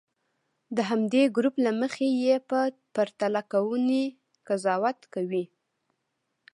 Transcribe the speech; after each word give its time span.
د 0.75 0.77
همدې 0.89 1.23
ګروپ 1.35 1.55
له 1.65 1.71
مخې 1.81 2.07
یې 2.23 2.35
په 2.49 2.59
پرتله 2.95 3.41
کوونې 3.51 4.03
قضاوت 4.47 4.99
کوي. 5.13 5.43